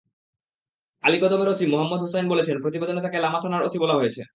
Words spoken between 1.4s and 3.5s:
OC Mohammad Hossain বলেছেন, প্রতিবেদনে তাঁকে লামা